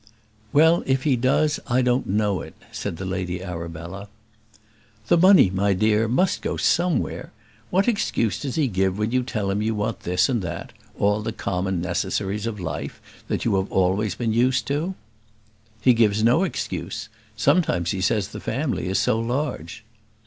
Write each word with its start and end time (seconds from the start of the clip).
"Well, 0.51 0.81
if 0.87 1.03
he 1.03 1.15
does, 1.15 1.59
I 1.67 1.83
don't 1.83 2.07
know 2.07 2.41
it," 2.41 2.55
said 2.71 2.97
the 2.97 3.05
Lady 3.05 3.43
Arabella. 3.43 4.09
"The 5.09 5.17
money, 5.19 5.51
my 5.51 5.73
dear, 5.73 6.07
must 6.07 6.41
go 6.41 6.57
somewhere. 6.57 7.31
What 7.69 7.87
excuse 7.87 8.39
does 8.39 8.55
he 8.55 8.67
give 8.67 8.97
when 8.97 9.11
you 9.11 9.21
tell 9.21 9.51
him 9.51 9.61
you 9.61 9.75
want 9.75 9.99
this 9.99 10.27
and 10.27 10.41
that 10.41 10.73
all 10.97 11.21
the 11.21 11.31
common 11.31 11.81
necessaries 11.81 12.47
of 12.47 12.59
life, 12.59 12.99
that 13.27 13.45
you 13.45 13.55
have 13.57 13.71
always 13.71 14.15
been 14.15 14.33
used 14.33 14.65
to?" 14.65 14.95
"He 15.81 15.93
gives 15.93 16.23
no 16.23 16.45
excuse; 16.45 17.07
sometimes 17.37 17.91
he 17.91 18.01
says 18.01 18.29
the 18.29 18.39
family 18.39 18.87
is 18.87 18.97
so 18.97 19.19
large." 19.19 19.83